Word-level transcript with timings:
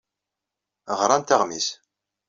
Ɣrant 0.99 1.33
aɣmis. 1.35 1.67